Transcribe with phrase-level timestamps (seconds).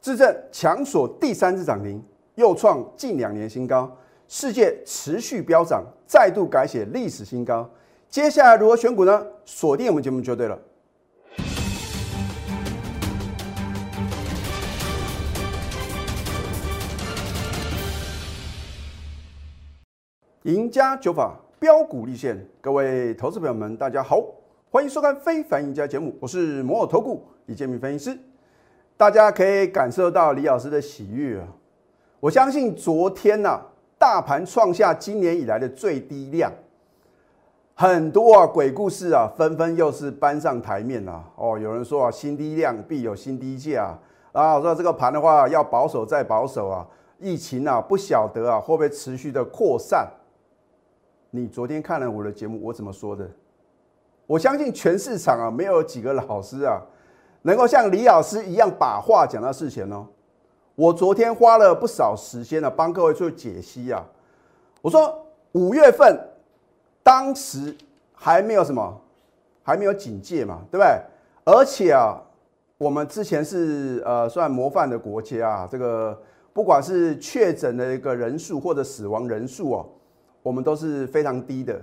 [0.00, 2.02] 自证强锁第三次涨停，
[2.34, 3.94] 又创近两年新高，
[4.28, 7.68] 世界持续飙涨，再度改写历史新高。
[8.08, 9.26] 接下来如何选股呢？
[9.44, 10.58] 锁定我们节目就对了。
[20.44, 24.24] 赢家九法标股立现，各位投资朋友们，大家好，
[24.70, 28.18] 欢迎收看《非凡赢家》节目，我是摩尔投顾李建明分析师。
[29.00, 31.48] 大家可以感受到李老师的喜悦啊！
[32.20, 33.58] 我相信昨天呐，
[33.96, 36.52] 大盘创下今年以来的最低量，
[37.74, 41.58] 很多啊鬼故事啊纷纷又是搬上台面了哦。
[41.58, 43.98] 有人说啊，新低量必有新低价
[44.32, 46.86] 啊，说这个盘的话要保守再保守啊，
[47.18, 50.06] 疫情啊不晓得啊会不会持续的扩散。
[51.30, 53.26] 你昨天看了我的节目，我怎么说的？
[54.26, 56.82] 我相信全市场啊，没有几个老师啊，
[57.42, 60.06] 能够像李老师一样把话讲到事前哦。
[60.74, 64.04] 我昨天花了不少时间呢，帮各位做解析啊。
[64.82, 66.18] 我说五月份
[67.02, 67.76] 当时
[68.14, 69.00] 还没有什么，
[69.62, 71.00] 还没有警戒嘛，对不对？
[71.44, 72.20] 而且啊，
[72.78, 76.18] 我们之前是呃算模范的国家啊，这个
[76.52, 79.86] 不管是确诊的一个人数或者死亡人数哦。
[80.42, 81.78] 我们都是非常低的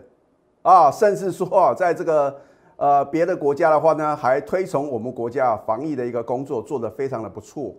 [0.63, 2.35] 啊，甚至说啊，在这个
[2.77, 7.75] 呃别的国家的话呢，还推崇我们国家防疫的一个工作做得非常的不错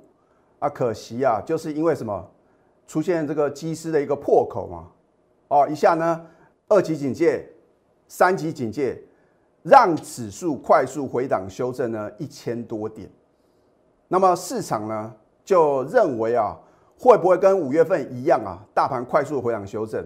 [0.58, 0.68] 啊。
[0.68, 2.28] 可惜啊，就是因为什么
[2.86, 4.88] 出现这个机师的一个破口嘛，
[5.48, 6.26] 哦，一下呢
[6.68, 7.48] 二级警戒、
[8.06, 9.02] 三级警戒，
[9.62, 13.10] 让指数快速回档修正呢一千多点。
[14.08, 16.56] 那么市场呢就认为啊，
[16.98, 20.04] 会不会跟五月份一样啊，大盘快速回档修正？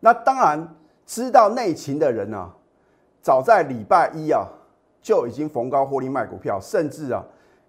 [0.00, 2.50] 那当然，知道内情的人呢，
[3.22, 4.46] 早在礼拜一啊
[5.02, 7.24] 就已经逢高获利卖股票，甚至啊，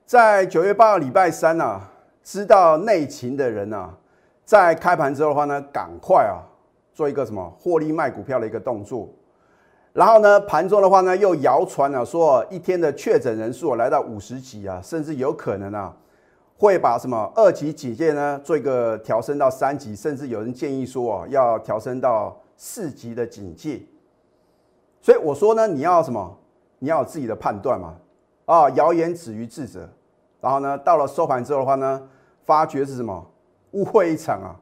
[0.06, 1.82] 在九月八号礼拜三呢，
[2.24, 3.90] 知道内情的人呢，
[4.46, 6.40] 在开盘之后的话呢，赶快啊
[6.94, 9.10] 做一个什么获利卖股票的一个动作，
[9.94, 15.96] 然后呢，盘中的话呢，又谣传啊说一天的确诊人数来到五十几啊，甚至有可能啊。
[16.58, 23.82] 会把什么二级警戒呢做一个调升到三级，甚至有人建议说啊要调升到四级的警戒。
[25.02, 26.38] 所以我说呢，你要什么？
[26.80, 27.96] 你要有自己的判断嘛。
[28.46, 29.90] 啊，谣言止于智者。
[30.40, 32.02] 然后呢，到了收盘之后的话呢，
[32.44, 33.26] 发觉是什么？
[33.72, 34.56] 误会一场啊。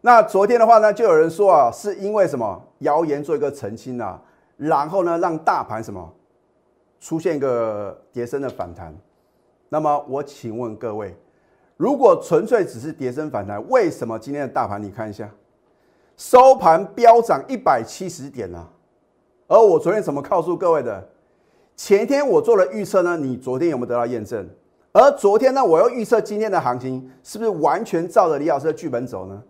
[0.00, 4.20] 那昨天的话呢，就有人说啊，是因为什么谣言做一个澄清啊，
[4.56, 6.12] 然后呢，让大盘什么
[7.00, 8.94] 出现一个跌升的反弹。
[9.68, 11.16] 那么我请问各位。
[11.76, 15.30] 如果纯粹只是跌升反弹，为什么今天的大盘你看一下，
[16.16, 18.68] 收盘飙涨一百七十点呢？
[19.50, 21.08] 而我昨天怎么告诉各位的？
[21.74, 24.48] 前天我做了预测呢，你昨天有没有得到验证？
[24.92, 29.42] 而昨天呢，我又预测今天的行情是不是完全照着李老师的剧本走呢？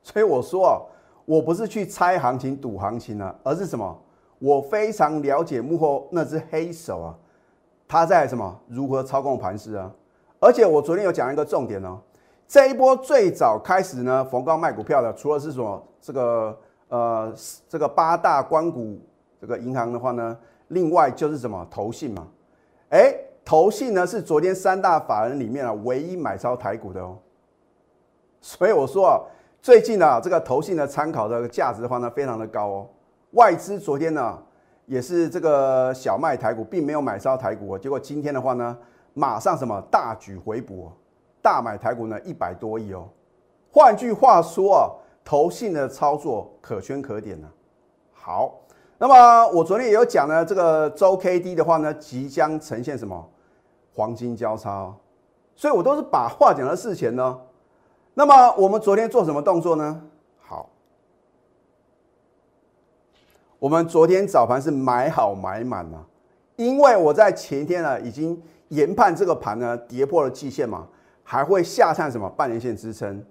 [0.00, 0.78] 所以我说啊，
[1.24, 4.00] 我不是去猜行情、赌行情啊，而是什么？
[4.38, 7.14] 我非常了解幕后那只黑手啊，
[7.88, 8.56] 他在什么？
[8.68, 9.90] 如何操控盘势啊？
[10.38, 11.98] 而且我昨天有讲一个重点哦，
[12.46, 16.56] 这一波最早开始呢逢高卖股票的，除了是什么这个
[16.94, 17.34] 呃
[17.68, 18.98] 这个八大关股
[19.40, 20.36] 这个银行的话呢，
[20.68, 22.26] 另外就是什么投信嘛，
[22.90, 27.18] 哎，投信呢是昨天三大法人里面啊唯一买超台股的哦，
[28.40, 29.20] 所以我说啊，
[29.60, 32.86] 最近啊这个投信的参考的价值的话呢非常的高哦，
[33.32, 34.38] 外资昨天呢
[34.86, 38.76] 也是这个小卖台股，并没有买超台股哦，结果今天的话呢。
[39.16, 40.90] 马上什么大举回补，
[41.40, 43.08] 大买台股呢一百多亿哦。
[43.70, 44.90] 换句话说啊，
[45.24, 47.48] 投信的操作可圈可点呢。
[48.12, 48.60] 好，
[48.98, 53.28] 那么我昨天也有讲呢，这个周 K D 的话呢，即将呈现什么
[53.94, 54.96] 黄金交叉，哦
[55.56, 57.40] 所以我都是把话讲到事前呢。
[58.14, 60.02] 那么我们昨天做什么动作呢？
[60.40, 60.68] 好，
[63.58, 66.04] 我们昨天早盘是买好买满啊，
[66.56, 68.40] 因为我在前天呢已经。
[68.68, 70.88] 研判这个盘呢跌破了季线嘛，
[71.22, 73.24] 还会下探什么半年线支撑？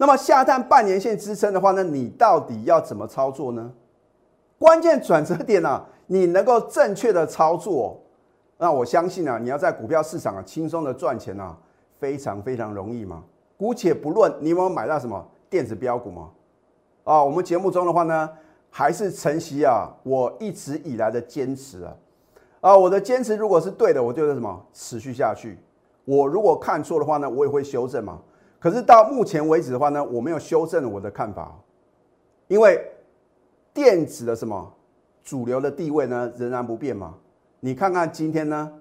[0.00, 3.70] 那么下探半年线支撑的话呢，你到底要怎么操作呢？
[4.58, 8.00] 关键转折点呢， 你能够正确的操作，
[8.58, 11.56] 那我相信啊，你要在股票市场啊轻松的赚钱啊，
[11.98, 13.22] 非常非常容易嘛。
[13.56, 16.30] 姑且不论你有没有买到什么电子标股嘛，
[17.02, 18.30] 啊，我们节目中的话呢，
[18.70, 21.92] 还是承袭啊我一直以来的坚持啊。
[22.60, 25.58] 啊，我的坚持如果是对的，我就是什么持续下去。
[26.04, 28.20] 我如果看错的话呢，我也会修正嘛。
[28.58, 31.56] 可是到目前为止的话呢，我没有修正我的看法，
[32.48, 32.80] 因为
[33.72, 34.74] 电子的什么
[35.22, 37.14] 主流的地位呢仍然不变嘛。
[37.60, 38.72] 你看看今天呢，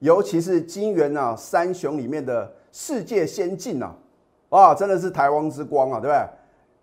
[0.00, 3.94] 尤其是金元啊三雄里面的世界先进啊，
[4.50, 6.28] 啊，真的是台湾之光啊，对不对？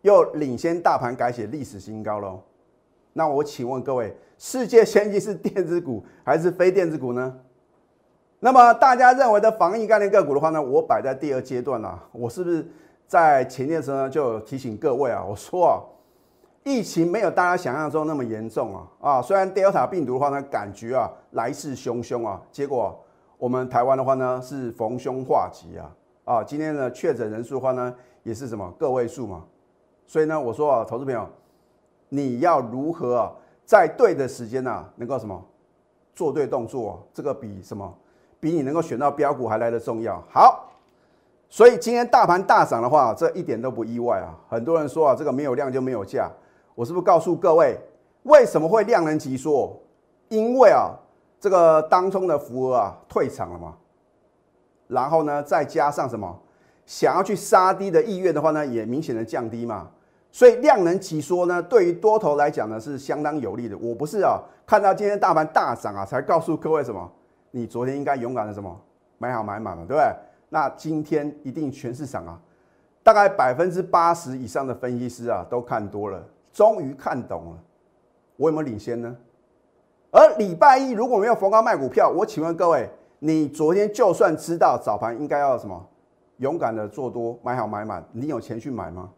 [0.01, 2.41] 又领先大盘改写历史新高喽。
[3.13, 7.37] 那我请问各位，世界先进是电子股还是非电子股呢？
[8.39, 12.07] 那么大家认为的防疫概念个股的话呢，我摆在第二阶段啊。
[12.11, 12.65] 我是不是
[13.05, 15.23] 在前天时候呢就提醒各位啊？
[15.23, 15.83] 我说啊，
[16.63, 19.21] 疫情没有大家想象中那么严重啊啊！
[19.21, 22.97] 虽然 Delta 病毒的话呢，感觉啊来势汹汹啊，结果
[23.37, 25.91] 我们台湾的话呢是逢凶化吉啊
[26.23, 26.43] 啊！
[26.43, 27.93] 今天的确诊人数的话呢
[28.23, 29.43] 也是什么个位数嘛，
[30.07, 31.27] 所以呢我说啊，投资朋友。
[32.11, 33.31] 你要如何啊，
[33.65, 35.45] 在对的时间呢，能够什么
[36.15, 37.07] 做对动作？
[37.13, 37.95] 这个比什么，
[38.39, 40.23] 比你能够选到标股还来得重要。
[40.29, 40.69] 好，
[41.49, 44.35] 所以今天大盘大涨的话，这一点都不意外啊。
[44.47, 46.29] 很多人说啊，这个没有量就没有价。
[46.75, 47.77] 我是不是告诉各位，
[48.23, 49.77] 为什么会量能急缩？
[50.29, 50.91] 因为啊，
[51.39, 53.73] 这个当中的福额啊退场了嘛。
[54.87, 56.39] 然后呢，再加上什么，
[56.85, 59.87] 想要去杀低的意愿的话呢，也明显的降低嘛。
[60.31, 63.75] 所以量能齐缩呢，对于多头来讲呢是相当有利的。
[63.79, 67.11] 我不是啊，看到今天大盘大涨啊，才告诉各位什么？
[67.51, 68.79] 你昨天应该勇敢的什么
[69.17, 70.15] 买好买满了，对不对？
[70.49, 72.39] 那今天一定全市场啊，
[73.03, 77.57] 大概百分之八十以上的分析师啊都看多了，终于看懂了。
[78.35, 79.15] 我有没有领先呢？
[80.11, 85.87] 而礼拜一如果没有逢高卖股票，我请问各位，你昨天就算知道早盘应该要什么，
[86.37, 89.09] 勇敢的做多买好买满，你有钱去买吗？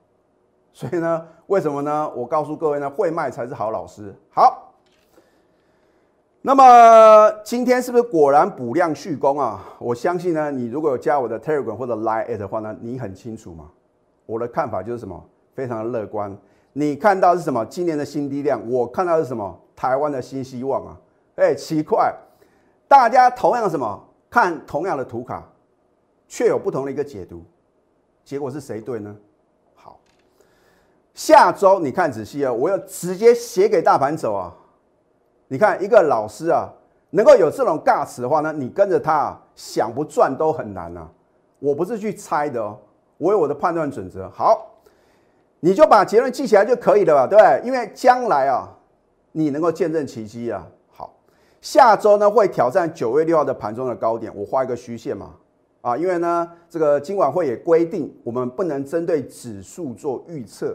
[0.74, 2.10] 所以呢，为什么呢？
[2.16, 4.14] 我告诉各位呢，会卖才是好老师。
[4.30, 4.71] 好，
[6.44, 9.64] 那么今天是不是果然补量续攻啊？
[9.78, 13.70] 我相信呢，你如果有加我的 Telegram 或者 Line 的话呢，你很清楚嘛。
[14.26, 15.24] 我的看法就是什么，
[15.54, 16.36] 非常的乐观。
[16.74, 17.64] 你看到是什么？
[17.66, 19.60] 今年的新低量，我看到是什么？
[19.76, 20.98] 台湾的新希望啊！
[21.36, 22.12] 哎，奇怪，
[22.88, 25.48] 大家同样什么看同样的图卡，
[26.28, 27.44] 却有不同的一个解读，
[28.24, 29.16] 结果是谁对呢？
[29.76, 30.00] 好
[31.14, 34.56] 下周你看仔细啊，我要直接写给大盘走啊！
[35.52, 36.70] 你看一个老师啊，
[37.10, 41.06] 能够有这种尬词的话呢，你跟着他啊，想不赚都很难啊！
[41.60, 42.78] 我不是去猜的哦，
[43.18, 44.30] 我有我的判断准则。
[44.30, 44.66] 好，
[45.60, 47.62] 你就把结论记起来就可以了吧，对不对？
[47.66, 48.66] 因为将来啊，
[49.34, 50.66] 你能够见证奇迹啊！
[50.90, 51.14] 好，
[51.60, 55.32] 下周呢会挑战九月六号的盘中的高点，我画一个虚线嘛，
[55.82, 60.74] 啊，因为呢这个今晚会也规定，我们不能针对指数做预测。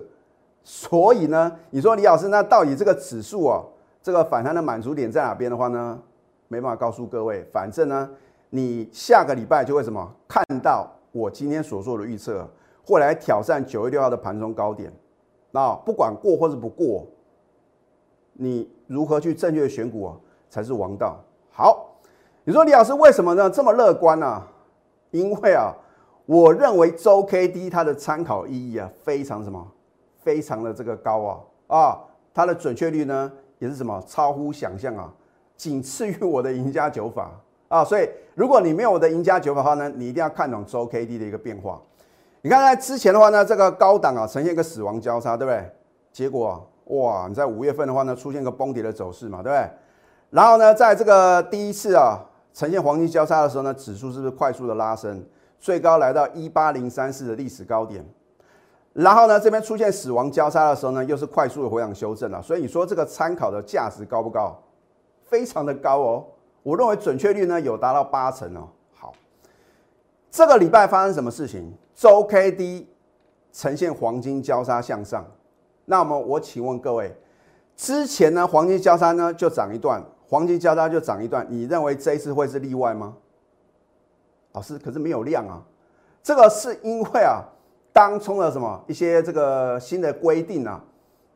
[0.62, 3.64] 所以呢，你说李老师，那到底这个指数哦，
[4.06, 6.00] 这个反弹的满足点在哪边的话呢？
[6.46, 8.08] 没办法告诉各位，反正呢，
[8.50, 12.48] 你下个礼拜就会什么看到我今天所做的预测，
[12.84, 14.92] 会来挑战九月六号的盘中高点。
[15.50, 17.04] 那不管过或是不过，
[18.34, 20.14] 你如何去正确选股啊，
[20.48, 21.18] 才是王道。
[21.50, 21.96] 好，
[22.44, 24.40] 你说李老师为什么呢这么乐观呢？
[25.10, 25.74] 因为啊，
[26.26, 29.66] 我认为周 K D 它的参考意义啊，非常什么？
[30.20, 31.98] 非常的这个高啊啊，
[32.32, 35.12] 它的准确率呢也是什么超乎想象啊，
[35.56, 37.30] 仅次于我的赢家九法
[37.68, 37.84] 啊。
[37.84, 41.80] 所以如果你没有我的赢家九法的话呢，你一定要看懂周 K D 的一个变化。
[42.42, 45.70] 你看在之前的话呢，这个高档啊呈现一个死亡交叉，对不对？
[46.12, 49.70] 结果哇，你在五月份的话呢出现一个崩跌的走势嘛，对不对？
[50.30, 52.20] 然后呢，在这个第一次啊
[52.54, 55.24] 呈现黄金交叉的时候呢，指数是不是快速的拉升，
[55.58, 58.04] 最高来到一八零三四的历史高点？
[58.98, 62.40] 然后呢，这边出现死亡交叉的时候呢，又是快速的回档修正了。
[62.40, 64.58] 所以你说这个参考的价值高不高？
[65.26, 66.24] 非常的高哦。
[66.62, 68.66] 我认为准确率呢有达到八成哦。
[68.94, 69.12] 好，
[70.30, 71.74] 这个礼拜发生什么事情？
[71.94, 72.88] 周 K D
[73.52, 75.26] 呈现黄金交叉向上。
[75.84, 77.14] 那么我请问各位，
[77.76, 83.14] 之前呢黄金交叉呢就涨一段，黄金交叉就涨一段，你认为这一次会是例外吗？
[84.52, 85.62] 老师，可是没有量啊。
[86.22, 87.42] 这个是因为啊。
[87.96, 90.84] 当冲的什么一些这个新的规定啊，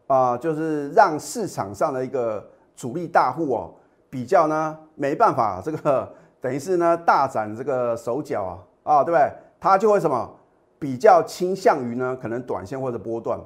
[0.09, 3.73] 啊，就是让市场上的一个主力大户哦，
[4.11, 6.07] 比较呢没办法，这个
[6.39, 8.45] 等于是呢大展这个手脚
[8.85, 9.33] 啊，啊，对不对？
[9.59, 10.31] 他就会什么
[10.79, 13.41] 比较倾向于呢可能短线或者波段，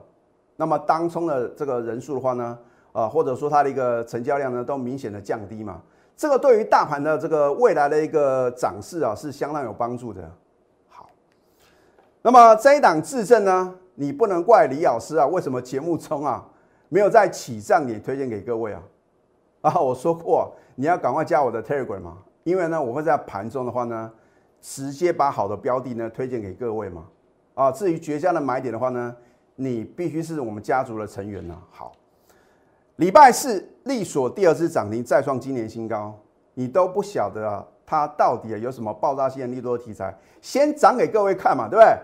[0.56, 2.58] 那么当冲的这个人数的话呢，
[2.90, 5.80] 啊，或者说它的一个成交量呢都明显的降低嘛，
[6.16, 10.28] 这个对于大盘的这个未来的一个涨势啊是相当有帮助的。
[12.26, 16.42] 那么这一档自证呢，你不能怪李老师啊，为什么节目中啊
[16.88, 18.82] 没有在起涨点推荐给各位啊？
[19.60, 24.10] 啊，我说过你要赶快加我的 Telegram 嘛，因为呢我会在盘中的话呢，
[24.62, 27.04] 直接把好的标的呢推荐给各位嘛。
[27.52, 29.14] 啊，至于绝佳的买点的话呢，
[29.56, 31.54] 你必须是我们家族的成员呢。
[31.70, 31.92] 好，
[32.96, 36.18] 礼拜四力所第二次涨停再创今年新高，
[36.54, 41.94] 你都不晓得啊，它到底有什么爆炸性的利多题材，先涨给各位看嘛，对不对？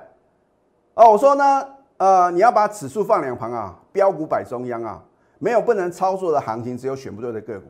[0.95, 1.67] 哦，我说呢，
[1.99, 5.03] 呃，你要把指数放两旁啊，标股摆中央啊，
[5.39, 7.67] 没有不能操作的行情，只有选不对的个股。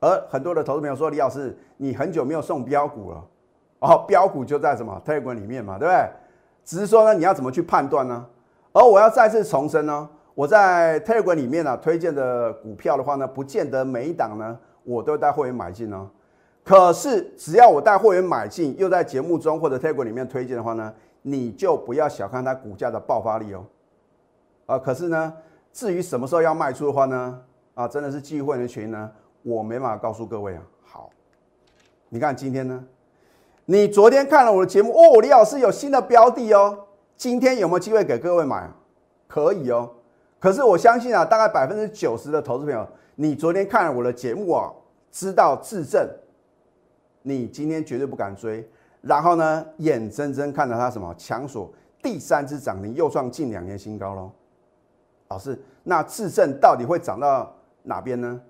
[0.00, 3.24] 而很多的投资朋友说，李老师，你很久没有送标股了，
[3.80, 6.08] 哦，标股就在什么特管里面嘛，对不对？
[6.64, 8.26] 只是说呢，你要怎么去判断呢？
[8.72, 16.08] 而我要再次重申呢，我在 Telegram 里面呢推荐的股票的话呢，不见得每一档呢我都带会员买进哦。
[16.62, 20.92] 可是只要我带会员买进，又在节目中或者 Telegram 里面推荐的话呢，
[21.28, 23.64] 你就不要小看它股价的爆发力哦。
[24.66, 25.34] 啊，可是呢，
[25.72, 27.42] 至于什么时候要卖出的话呢，
[27.74, 29.10] 啊，真的是基于会员权益呢，
[29.42, 30.62] 我没办法告诉各位啊。
[30.84, 31.10] 好，
[32.10, 32.84] 你看今天呢？
[33.64, 38.70] 你昨天看了我的节目哦，李老师有新的标的哦，今天有没有机会给各位买？
[39.26, 39.90] 可以哦，
[40.38, 44.70] 可是我相信啊，大概百分之九十的投资朋友，你昨天看了我的节目啊，
[45.10, 46.08] 知道自证，
[47.22, 51.72] 你今天绝对不敢追，然后呢，眼睁睁看着它什么强锁
[52.02, 54.30] 第三只涨停，又创近两年新高喽。
[55.28, 58.40] 老师，那智证到底会涨到哪边呢？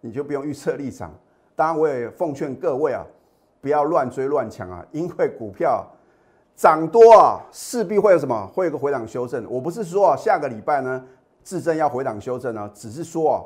[0.00, 1.12] 你就不用预测立场，
[1.56, 3.04] 当然我也奉劝各位啊。
[3.60, 4.86] 不要乱追乱抢啊！
[4.92, 5.84] 因为股票
[6.54, 8.46] 涨多啊，势必会有什么？
[8.54, 9.44] 会有个回档修正。
[9.50, 11.04] 我不是说，下个礼拜呢，
[11.42, 13.36] 智证要回档修正呢，只是说啊，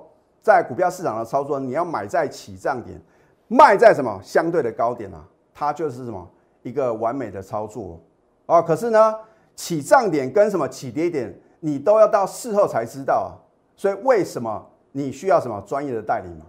[0.42, 3.00] 在股票市场的操作，你要买在起涨点，
[3.49, 5.25] 卖在什么相对的高点啊？
[5.66, 6.28] 它就是什么
[6.62, 8.00] 一个完美的操作
[8.47, 8.61] 啊！
[8.61, 9.14] 可是呢，
[9.54, 13.33] 起涨点跟什么起跌点，你都要到事后才知道啊。
[13.76, 16.47] 所以为什么你需要什么专业的代理嘛？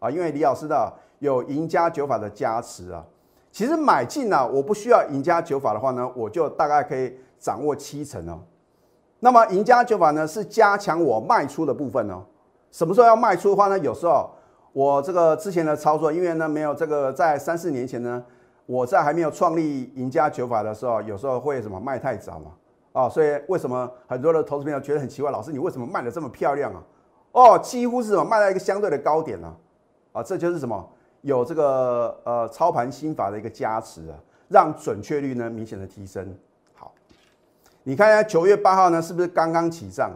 [0.00, 0.92] 啊，因为李老师的。
[1.20, 3.04] 有赢家九法的加持啊，
[3.50, 8.38] 其实买进呢，我不需要赢家九法的话呢，我就大概可以掌握七成哦。
[9.18, 12.22] 那么赢家九法呢，是加强我卖出的部分哦。
[12.70, 13.76] 什么时候要卖出的话呢？
[13.80, 14.30] 有时候
[14.72, 18.24] 我这个之前的操作，因为呢没有这个在三四年前呢，
[18.68, 22.50] 我在还没有创立赢家九法的时候，有时候会什么卖太早嘛，
[22.92, 26.82] 啊，所以为什么很多的投资朋友觉得很奇怪，老师你为什么卖的这么漂亮啊？
[27.32, 29.56] 哦，几乎是什么卖在一个相对的高点呢？
[30.12, 30.86] 啊，这就是什么？
[31.22, 36.36] 有这个呃操盘心法的一个加持啊，让准确率呢明显的提升。
[36.74, 36.92] 好，
[37.84, 40.12] 你看一下九月八号呢是不是刚刚起涨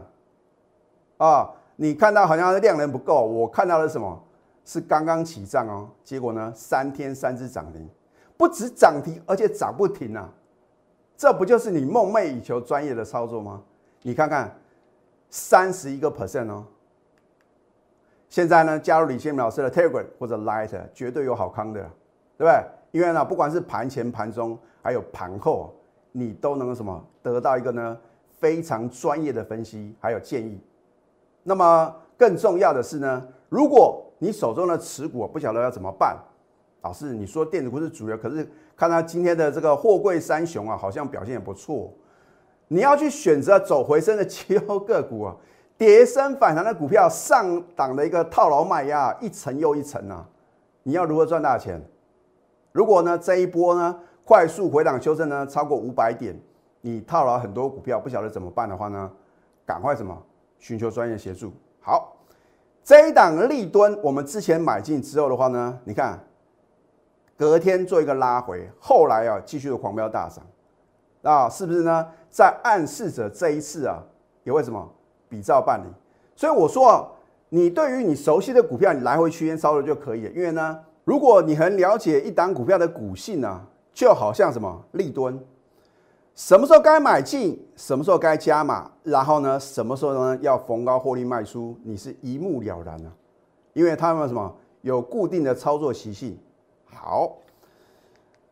[1.16, 1.50] 啊？
[1.76, 4.22] 你看到好像量能不够，我看到了什么？
[4.64, 5.88] 是刚刚起涨哦。
[6.04, 7.88] 结果呢三天三只涨停，
[8.42, 10.28] 不止涨停，而且涨不停啊！
[11.16, 13.62] 这不就是你梦寐以求专业的操作吗？
[14.02, 14.52] 你看看
[15.30, 16.66] 三十一个 percent 哦。
[18.28, 21.80] 现在呢，加入李先明老师的 Telegram 或者 Light，绝对有好康的，
[22.36, 22.64] 对不对？
[22.90, 25.72] 因为呢，不管是盘前、盘中，还有盘后，
[26.10, 27.96] 你都能什么得到一个呢
[28.40, 30.60] 非常专业的分析，还有建议。
[31.44, 36.18] 那么更重要的是呢，如果你手中的持股不晓得要怎么办，
[36.82, 41.92] 老师你说电子股是主流，可是看到今天的这个货柜三雄啊，好像表现也不错，
[42.68, 45.36] 你要去选择走回升的绩优个股啊。
[45.78, 50.24] 跌升反弹的股票，上档的一个套牢卖压一层又一层啊！
[50.84, 51.82] 你要如何赚大钱？
[52.70, 56.38] 如果呢这一波呢快速回档修正呢超过五百点，
[56.82, 59.10] 你套牢很多股票，不晓得怎么办的话呢，
[59.66, 60.16] 赶快什么
[60.60, 61.52] 寻求专业协助。
[61.80, 62.16] 好，
[62.84, 66.20] 这一档立吨，我们之前买进之后的话呢，你看
[67.42, 70.46] 隔天做一个拉回，后来啊继续的狂飙大涨，
[71.22, 72.06] 啊是不是呢？
[72.30, 74.00] 在暗示着这一次啊
[74.44, 74.88] 也为什么？
[75.28, 75.92] 比照办理，
[76.36, 77.04] 所以我说啊，
[77.48, 80.30] 你对于你熟悉的股票，你来回区间操作就可以了。
[80.30, 83.60] 因为呢，如果你很了解一档股票的股性呢，
[83.92, 85.44] 就好像什么立吨，
[86.36, 93.10] 什么时候该买进，什么时候该加码，然后呢，什么时候呢要逢高获利卖出，你是一目了然啊。
[93.72, 96.38] 因为他们什么有固定的操作习性。
[96.94, 97.38] 好，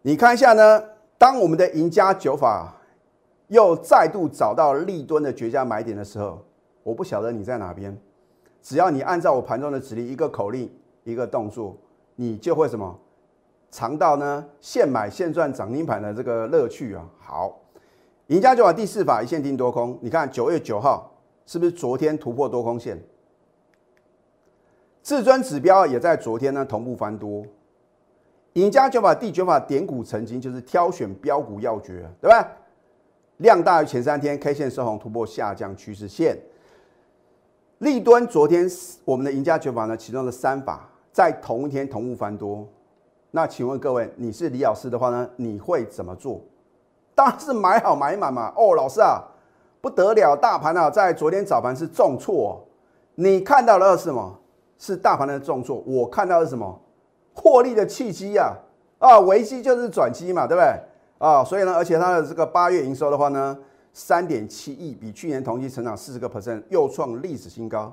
[0.02, 0.82] 你看一下呢，
[1.16, 2.74] 当我们的赢家九法
[3.48, 6.44] 又再度找到立吨的绝佳买点的时候。
[6.82, 7.96] 我不晓得你在哪边，
[8.62, 10.68] 只要你按照我盘中的指令，一个口令，
[11.04, 11.76] 一个动作，
[12.16, 12.98] 你就会什么
[13.70, 14.46] 尝到呢？
[14.62, 17.06] 现买现赚涨停板的这个乐趣啊！
[17.18, 17.60] 好，
[18.28, 21.12] 赢家就把第四法一线定多空，你看九月九号
[21.44, 22.98] 是不是昨天突破多空线？
[25.02, 27.44] 至尊指标也在昨天呢同步翻多。
[28.54, 32.48] 赢家就把第九法点股成金，就是挑选标股要诀，对吧？
[33.36, 36.36] 量大于前三天 K 线收红突破下降趋势线。
[37.78, 38.68] 立端昨天
[39.04, 42.68] 我们的赢家九法呢，其中的三法在同一天同步翻多。
[43.30, 46.40] 那请问各位，你是李老师的话呢，你会怎么做？
[47.14, 48.52] 当然是买好买满嘛。
[48.56, 49.22] 哦，老师啊，
[49.80, 52.62] 不得了，大盘啊，在昨天早盘是重挫。
[53.14, 54.38] 你看到的是什么？
[54.76, 55.82] 是大盘的重挫。
[55.86, 56.78] 我看到是什么？
[57.34, 58.56] 获利的契机呀。
[58.98, 60.78] 啊，危机就是转机嘛，对不对？
[61.18, 63.56] 啊，所以呢，而且它的这个八月营收的话呢，
[63.94, 67.90] 三点七亿，比去年同期成长四十个 percent，又创历史新高。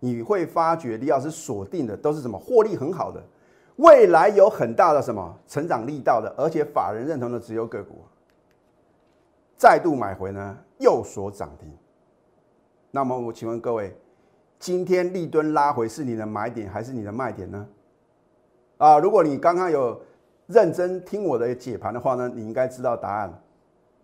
[0.00, 3.22] 你会发觉李老师锁定的都是什么获利很好的，
[3.76, 7.96] 未来有很大的什么成长力道的，而且法人认同的只有个股，
[9.56, 11.70] 再度买回呢，又锁涨停。
[12.90, 13.94] 那么我请问各位，
[14.58, 17.66] 今天立敦拉回是你的买点还是你的卖点呢？
[18.78, 20.00] 啊，如果你刚刚有
[20.46, 23.42] 认真听我的解盘的话呢，你应该知道答案。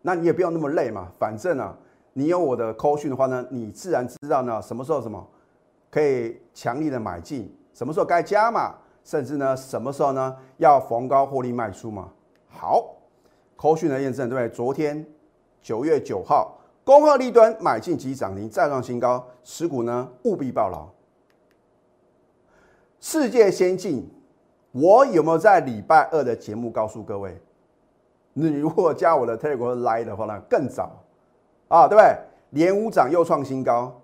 [0.02, 1.75] 那你也不用那么累嘛，反正啊，
[2.12, 5.26] 你有我的扣讯的话呢，你自然知道呢什么时候什么
[5.90, 12.11] 可以强力的买进，什么时候该加码，甚至呢什么时候呢要逢高获利卖出嘛。
[12.49, 12.97] 好，
[13.57, 14.54] 扣讯的验证对不对？
[14.54, 15.07] 昨天
[15.62, 20.87] 九月九号，恭贺立端买进即涨停，再创新高，持股呢务必报牢。
[23.00, 24.11] 世界先进。
[24.75, 27.40] 我有没有在礼拜二的节目告诉各位？
[28.33, 31.00] 你如果加我的 Telegram Line 的话呢，更早
[31.69, 32.16] 啊，对不对？
[32.50, 34.02] 连五涨又创新高，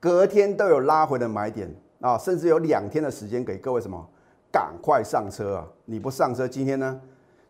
[0.00, 1.70] 隔天都有拉回的买点
[2.00, 4.08] 啊，甚至有两天的时间给各位什么？
[4.50, 5.68] 赶快上车啊！
[5.84, 6.98] 你不上车，今天呢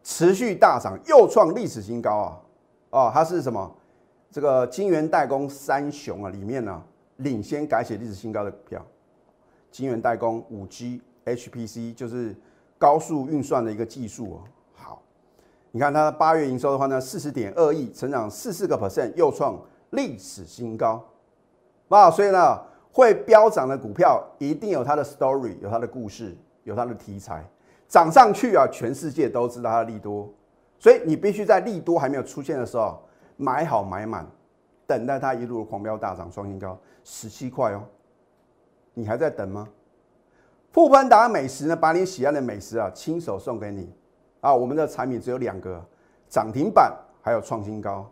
[0.02, 2.40] 持续大涨，又创历史新高啊！
[2.90, 3.72] 哦，它是什么？
[4.28, 6.82] 这个金源代工三雄啊，里面呢
[7.18, 8.84] 领先改写历史新高的股票，
[9.70, 12.34] 金源代工五 G HPC 就是。
[12.78, 14.40] 高速运算的一个技术哦，
[14.74, 15.02] 好，
[15.70, 19.58] 你看它八月营收的话呢，四十点二亿，成长四四个 percent，又创
[19.90, 21.02] 历史新高，
[21.88, 22.60] 哇，所以呢，
[22.92, 27.42] 会飙涨的股票一定有它的 story，有它的故事，有它的题材，
[27.88, 30.28] 涨上去啊，全世界都知道它的利多，
[30.78, 33.02] 所以你必须在利多还没有出现的时候
[33.36, 34.26] 买好买满，
[34.86, 37.82] 等待它一路狂飙大涨创新高，十七块哦，
[38.92, 39.66] 你还在等吗？
[40.76, 43.90] 富潘达美食呢，把你喜爱的美食啊，亲手送给你
[44.42, 44.54] 啊！
[44.54, 45.82] 我们的产品只有两个，
[46.28, 48.06] 涨停板还有创新高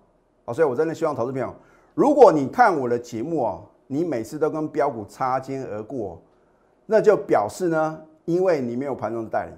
[0.46, 0.54] 啊！
[0.54, 1.54] 所以我真的希望投资朋友，
[1.92, 6.22] 如果你看我的节目啊，你每次都跟标股擦肩而过，
[6.86, 9.54] 那就表示呢，因为你没有盘中的带领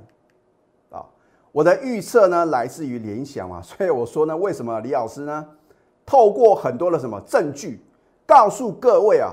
[0.91, 1.07] 啊。
[1.53, 5.47] 我的预测呢，来自于联想嘛， 所以我说呢，为什么李老师呢，
[6.05, 7.81] 透过很多的什么证据，
[8.27, 9.33] 告诉各位啊，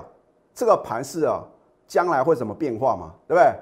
[0.53, 1.43] 这个盘势啊。
[1.93, 3.13] 将来会怎么变化嘛？
[3.27, 3.53] 对不对？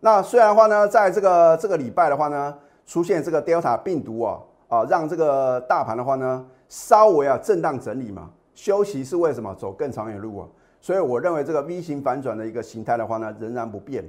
[0.00, 9.54] 那虽然话呢，在这个这个礼拜的话呢，出现这个 Delta 病毒啊啊，让这个大盘的话呢，稍微啊震荡整理嘛，休息是为什么？
[9.54, 10.48] 走更长远路啊。
[10.80, 14.04] 所以我认为这个 V 型反转的一个形态的话呢，仍然不变。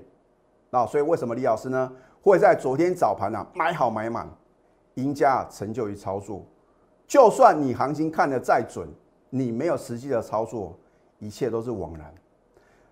[0.71, 1.91] 那所以为什么李老师呢
[2.23, 4.27] 会在昨天早盘呢买好买满？
[4.95, 6.43] 赢家啊成就于操作。
[7.05, 8.89] 就算你行情看得再准，
[9.29, 10.75] 你没有实际的操作，
[11.19, 12.11] 一切都是枉然。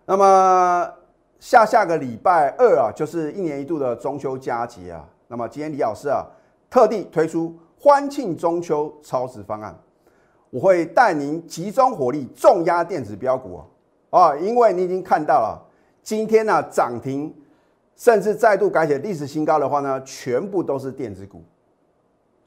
[0.10, 0.92] 那么
[1.40, 5.08] 下下个礼拜二啊，就是一年一度的中秋佳节啊。
[5.28, 6.26] 那么今天李老师啊，
[6.68, 9.80] 特地推出欢庆中秋超值方案，
[10.50, 13.58] 我会带您集中火力重压电子标股
[14.10, 15.64] 啊啊，因为你已经看到了
[16.02, 17.32] 今天呢涨停，
[17.96, 21.44] 甚至再度改写历史新高的话呢，全部都是电子股。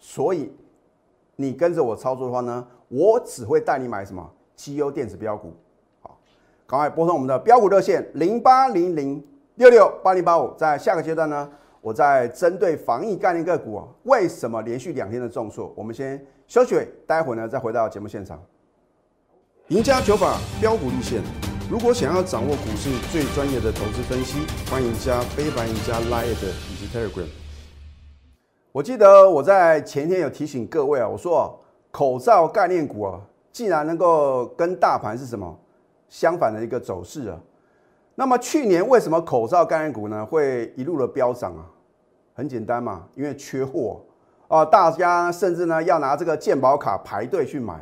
[0.01, 0.53] 所以
[1.37, 5.55] 你跟着我操作的话呢，我只会带你买什么绩优电子标股。
[6.73, 9.23] 赶快拨通我们的标股热线零八零零
[9.57, 10.55] 六六八零八五。
[10.57, 11.47] 在下个阶段呢，
[11.83, 15.71] 我在针对防疫概念个股啊，为什么连续两天的重挫？
[15.77, 18.43] 我们先休息，待会呢再回到节目现场。
[19.69, 21.21] 赢家九法标股立线，
[21.71, 24.39] 如果想要掌握股市最专业的投资分析，
[24.71, 27.29] 欢迎加非凡、赢家 Line 以及 Telegram。
[28.73, 33.21] 我记得我在前天有提醒各位啊，我说口罩概念股啊，
[33.53, 35.59] 既然能够跟大盘是什么？
[36.13, 37.41] 相反的一个走势啊，
[38.17, 41.65] 那么去年为什么口罩概念股呢会一路的飙涨啊？
[42.35, 44.03] 很简单嘛，因为缺货
[44.47, 47.81] 啊，大家甚至呢要拿这个健保卡排队去买。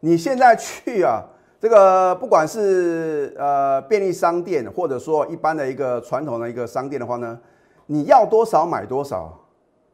[0.00, 1.22] 你现在去啊，
[1.60, 7.38] 这个不管是呃便利商店，或者说一般的一个传统的一个商店的话呢，
[7.86, 9.32] 你要多少买多少。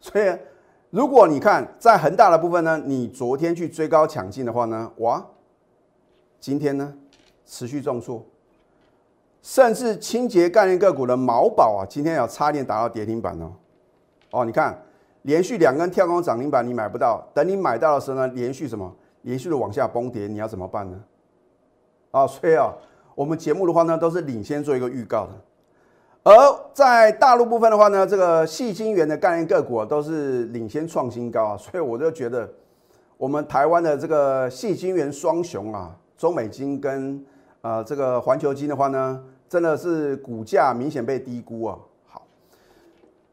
[0.00, 0.34] 所以
[0.88, 5.22] 如果你看在恒大的部分呢，你昨天去追高抢进的话呢，哇，
[6.40, 6.94] 今天呢？
[7.46, 8.22] 持续重挫，
[9.40, 13.52] 甚至清洁概念个股的毛宝啊，今天要差点打到跌停板哦。
[14.32, 14.76] 哦，你看
[15.22, 18.92] 连续两根跳空涨停板，你买不到，等你买到的时候呢，连续什么？
[19.22, 21.00] 连续的往下崩跌，你要怎么办呢？
[22.12, 22.72] 啊，所以啊，
[23.14, 25.32] 我们节目的话呢，都是领先做一个预告的。
[26.22, 26.32] 而
[26.72, 32.48] 在大陆部分的话呢，这个细晶圆的概念个股啊，都是领先创新高啊，所以我就觉得
[33.16, 37.24] 我们台湾的这个细晶圆双雄啊，中美金跟
[37.66, 41.76] 呃，这个环球金的话呢，真的是股价明显被低估啊。
[42.07, 42.24] 好，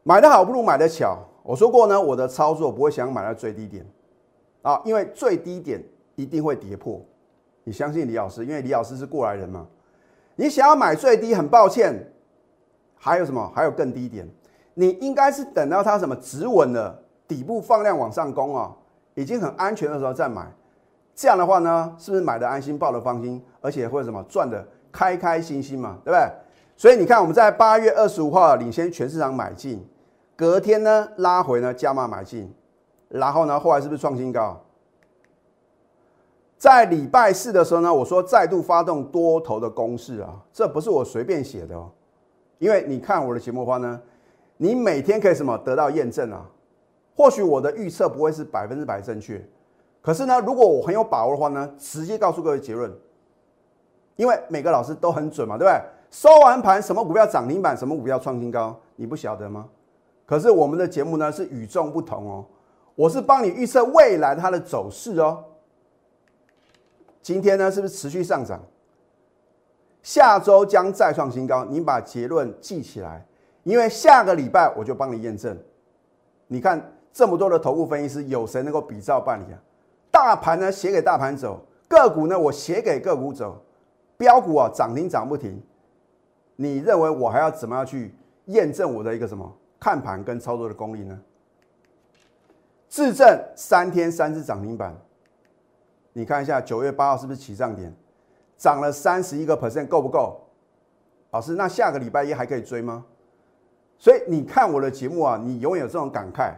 [0.02, 3.86] 买的好不如买的巧我说过呢，我的操作不会想买到最低点
[4.62, 5.80] 啊，因为最低点
[6.16, 7.00] 一定会跌破。
[7.62, 9.64] 你相信李老师，因为李老师是过来人嘛。
[10.34, 11.94] 你想要买最低，很抱歉，
[12.96, 13.52] 还有什么？
[13.54, 14.28] 还有更低点。
[14.74, 18.74] 你应该是等到它什么止稳了，底部放量往上攻啊，
[19.14, 20.52] 已经很安全的时候再买。
[21.14, 26.28] 这样的话呢，是不是买的安心，抱的放心，而且会什么赚的开开心心嘛，对不对？
[26.76, 29.86] 所以你看，我们在八月二十五号领先全市场买进，
[30.34, 32.52] 隔天呢拉回呢加码买进，
[33.08, 34.60] 然后呢后来是不是创新高？
[36.58, 41.90] 在礼拜四的时候呢，我说再度发动多头的攻势啊，这不是我随便写的哦，
[42.58, 44.00] 因为你看我的节目的话呢，
[44.56, 46.44] 你每天可以什么得到验证啊？
[47.14, 49.40] 或许我的预测不会是百分之百正确。
[50.04, 52.92] 可是呢，如果我很有把握的话呢，直接告诉各位结论，
[54.16, 55.80] 因为每个老师都很准嘛，对不对？
[56.10, 59.66] 收完盘什么股票涨停板，什么股票创新高，你不晓得吗？
[60.26, 62.44] 可是我们的节目呢是与众不同哦，
[62.94, 65.42] 我是帮你预测未来它的走势哦。
[67.22, 68.60] 今天呢是不是持续上涨？
[70.02, 73.26] 下周将再创新高，你把结论记起来，
[73.62, 75.58] 因为下个礼拜我就帮你验证。
[76.46, 79.58] 你看这么多的头部分析师，有谁能够比照办理啊？
[80.14, 83.60] 大盘呢写给大盘走，个股呢我写给个股走，
[84.16, 85.60] 标股啊涨停涨不停，
[86.54, 91.20] 你认为我还要怎么样去验证我的一个什么看盘跟操作的功力呢？
[92.88, 94.96] 自证三天三只涨停板，
[96.12, 97.92] 你看一下九月八号是不是起涨点，
[98.56, 100.40] 涨了三十一个 percent 够不够？
[101.32, 103.04] 老师，那下个礼拜一还可以追吗？
[103.98, 106.52] 所以你看我的节目啊，你永远有这种感慨，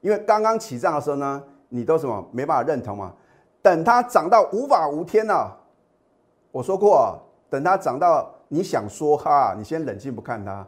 [0.00, 1.40] 因为刚刚起涨的时候呢。
[1.68, 3.12] 你都什么没办法认同嘛？
[3.60, 5.54] 等它涨到无法无天了，
[6.50, 7.18] 我说过，
[7.50, 10.66] 等它涨到你想说哈，你先冷静不看它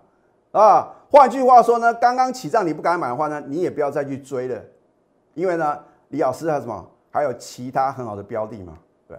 [0.53, 0.93] 啊。
[1.11, 4.61] 换句话说呢，刚刚起涨你不敢买的话呢，你也不要再去追了，
[5.35, 6.87] 因为呢，李老师还有什么？
[7.11, 8.75] 还有其他很好的标的嘛？
[9.09, 9.19] 对，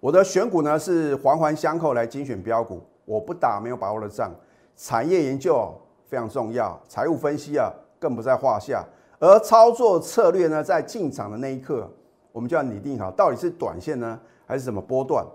[0.00, 4.30] 我的选股呢是环环相扣来精选标股，我不打没有把握的仗。
[4.76, 5.72] 产业研究
[6.08, 8.84] 非常重要，财务分析啊更不在话下。
[9.20, 11.90] 而操作策略呢，在进场的那一刻，
[12.32, 15.26] 我们就要拟定好，到底是短线呢，还是什么波段？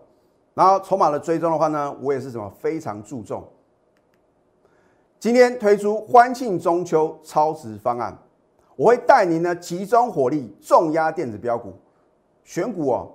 [0.53, 3.43] 然后筹码的追踪的话呢，我也是什么非常注重。
[5.19, 8.17] 今天推出欢庆中秋超值方案，
[8.75, 11.73] 我会带您呢集中火力重压电子标股，
[12.43, 13.11] 选股哦，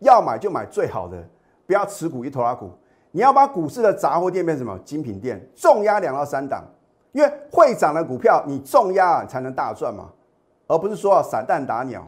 [0.00, 1.22] 要买就买最好的，
[1.66, 2.70] 不要持股一头拉股。
[3.10, 6.64] 你要把股市的杂货店变成什么精品店，重压两到三档。
[7.14, 10.10] 因为会涨的股票，你重压才能大赚嘛，
[10.66, 12.04] 而不是说散弹打鸟。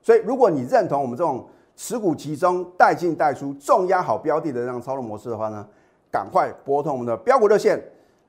[0.00, 5.66] 所以，如果你认同我们这种持股集中、带进带出、重压好标的的这样操作模式的话呢，
[6.10, 7.78] 赶快拨通我们的标股热线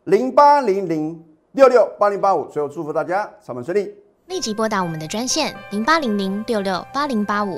[0.04, 2.44] 零八零零六六八零八五。
[2.48, 7.58] 最后祝福大家上班顺利，立即拨打我们的专线零八零零六六八零八五。